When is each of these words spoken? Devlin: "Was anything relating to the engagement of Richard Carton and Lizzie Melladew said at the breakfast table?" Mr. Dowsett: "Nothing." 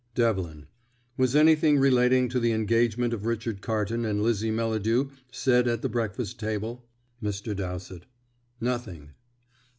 Devlin: 0.15 0.65
"Was 1.15 1.35
anything 1.35 1.77
relating 1.77 2.27
to 2.29 2.39
the 2.39 2.53
engagement 2.53 3.13
of 3.13 3.27
Richard 3.27 3.61
Carton 3.61 4.03
and 4.03 4.23
Lizzie 4.23 4.49
Melladew 4.49 5.11
said 5.31 5.67
at 5.67 5.83
the 5.83 5.89
breakfast 5.89 6.39
table?" 6.39 6.87
Mr. 7.21 7.55
Dowsett: 7.55 8.07
"Nothing." 8.59 9.11